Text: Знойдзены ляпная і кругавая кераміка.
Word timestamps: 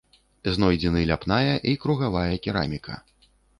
Знойдзены 0.55 1.03
ляпная 1.11 1.53
і 1.73 1.75
кругавая 1.85 2.33
кераміка. 2.49 3.01